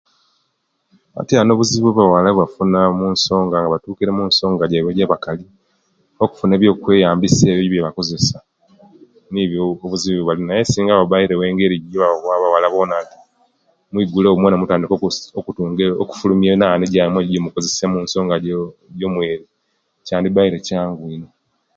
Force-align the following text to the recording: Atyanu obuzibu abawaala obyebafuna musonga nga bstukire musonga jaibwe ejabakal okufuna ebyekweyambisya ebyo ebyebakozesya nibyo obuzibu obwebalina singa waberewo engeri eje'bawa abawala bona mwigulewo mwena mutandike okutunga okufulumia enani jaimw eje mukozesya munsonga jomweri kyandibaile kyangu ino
Atyanu 1.19 1.49
obuzibu 1.51 1.87
abawaala 1.91 2.27
obyebafuna 2.29 2.79
musonga 2.99 3.57
nga 3.65 3.69
bstukire 3.79 4.11
musonga 4.17 4.69
jaibwe 4.71 4.89
ejabakal 4.93 5.39
okufuna 6.23 6.51
ebyekweyambisya 6.55 7.45
ebyo 7.51 7.63
ebyebakozesya 7.67 8.39
nibyo 9.31 9.59
obuzibu 9.85 10.15
obwebalina 10.19 10.53
singa 10.71 10.99
waberewo 10.99 11.43
engeri 11.49 11.75
eje'bawa 11.77 12.31
abawala 12.37 12.67
bona 12.73 12.95
mwigulewo 13.91 14.35
mwena 14.39 14.57
mutandike 14.59 14.95
okutunga 15.39 15.85
okufulumia 16.03 16.51
enani 16.55 16.83
jaimw 16.93 17.17
eje 17.19 17.37
mukozesya 17.45 17.85
munsonga 17.91 18.35
jomweri 18.99 19.45
kyandibaile 20.05 20.57
kyangu 20.67 21.05
ino 21.15 21.29